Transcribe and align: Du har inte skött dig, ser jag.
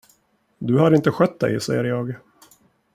Du 0.57 0.77
har 0.77 0.95
inte 0.95 1.11
skött 1.11 1.39
dig, 1.39 1.61
ser 1.61 1.83
jag. 1.83 2.15